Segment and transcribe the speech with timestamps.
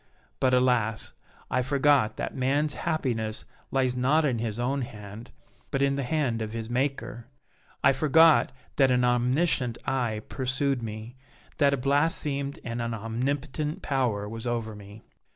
[0.39, 1.13] But, alas!
[1.51, 5.29] I forgot that man's happiness lies not in his own hand,
[5.69, 7.27] but in the hand of his Maker.
[7.83, 11.17] I forgot that an omniscient eye pursued me,
[11.59, 15.03] that a blasphemed and omnipotent Power was over me.